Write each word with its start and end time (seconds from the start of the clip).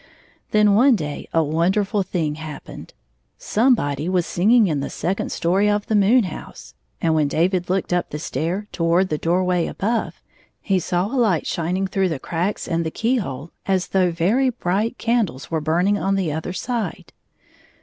Then 0.49 0.73
one 0.73 0.95
day 0.95 1.29
a 1.31 1.41
wonderftil 1.43 2.03
thing 2.03 2.33
happened. 2.33 2.95
Somebody 3.37 4.09
was 4.09 4.25
singing 4.25 4.65
in 4.65 4.79
the 4.79 4.89
second 4.89 5.31
story 5.31 5.69
of 5.69 5.85
the 5.85 5.95
moon 5.95 6.23
house, 6.23 6.73
and 6.99 7.13
when 7.13 7.27
David 7.27 7.69
looked 7.69 7.93
up 7.93 8.09
the 8.09 8.17
stair 8.17 8.67
toward 8.71 9.09
the 9.09 9.19
door 9.19 9.43
way 9.43 9.67
above, 9.67 10.19
he 10.59 10.79
saw 10.79 11.05
a 11.05 11.13
light 11.15 11.45
shining 11.45 11.85
through 11.85 12.09
the 12.09 12.17
cracks 12.17 12.67
and 12.67 12.83
the 12.83 12.89
keyhole 12.89 13.51
as 13.67 13.83
66 13.83 13.93
though 13.93 14.09
very 14.11 14.49
bright 14.49 14.97
candles 14.97 15.51
were 15.51 15.61
burning 15.61 15.99
on 15.99 16.15
the 16.15 16.31
other 16.31 16.51
side. 16.51 17.13